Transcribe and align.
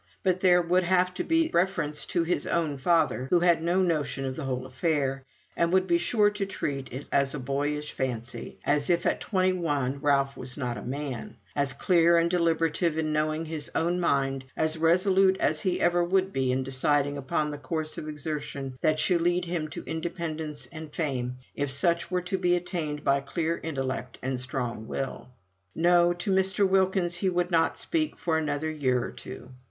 But 0.23 0.39
there 0.39 0.63
would 0.63 0.81
have 0.81 1.13
to 1.13 1.23
be 1.23 1.51
reference 1.53 2.07
to 2.07 2.23
his 2.23 2.47
own 2.47 2.79
father, 2.79 3.27
who 3.29 3.41
had 3.41 3.61
no 3.61 3.83
notion 3.83 4.25
of 4.25 4.35
the 4.35 4.45
whole 4.45 4.65
affair, 4.65 5.25
and 5.55 5.71
would 5.71 5.85
be 5.85 5.99
sure 5.99 6.31
to 6.31 6.45
treat 6.47 6.91
it 6.91 7.05
as 7.11 7.35
a 7.35 7.39
boyish 7.39 7.91
fancy; 7.93 8.57
as 8.65 8.89
if 8.89 9.05
at 9.05 9.21
twenty 9.21 9.53
one 9.53 9.99
Ralph 10.01 10.35
was 10.35 10.57
not 10.57 10.75
a 10.75 10.81
man, 10.81 11.37
as 11.55 11.73
clear 11.73 12.17
and 12.17 12.31
deliberative 12.31 12.97
in 12.97 13.13
knowing 13.13 13.45
his 13.45 13.69
own 13.75 13.99
mind, 13.99 14.45
as 14.57 14.75
resolute 14.75 15.37
as 15.39 15.61
he 15.61 15.79
ever 15.79 16.03
would 16.03 16.33
be 16.33 16.51
in 16.51 16.63
deciding 16.63 17.15
upon 17.15 17.51
the 17.51 17.59
course 17.59 17.95
of 17.99 18.07
exertion 18.07 18.79
that 18.81 18.97
should 18.97 19.21
lead 19.21 19.45
him 19.45 19.67
to 19.67 19.83
independence 19.83 20.67
and 20.71 20.95
fame, 20.95 21.37
if 21.53 21.69
such 21.69 22.09
were 22.09 22.23
to 22.23 22.39
be 22.39 22.55
attained 22.55 23.03
by 23.03 23.21
clear 23.21 23.59
intellect 23.61 24.17
and 24.23 24.33
a 24.33 24.37
strong 24.39 24.87
will. 24.87 25.29
No; 25.75 26.11
to 26.11 26.31
Mr. 26.31 26.67
Wilkins 26.67 27.17
he 27.17 27.29
would 27.29 27.51
not 27.51 27.77
speak 27.77 28.17
for 28.17 28.39
another 28.39 28.71
year 28.71 29.05
or 29.05 29.11
two. 29.11 29.51